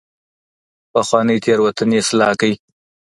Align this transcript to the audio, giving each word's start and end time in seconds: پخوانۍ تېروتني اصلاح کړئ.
پخوانۍ 0.91 1.37
تېروتني 1.43 1.97
اصلاح 2.03 2.31
کړئ. 2.39 2.53